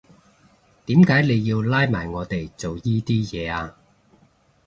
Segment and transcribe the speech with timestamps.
[0.87, 3.75] 點解你要拉埋我哋做依啲嘢呀？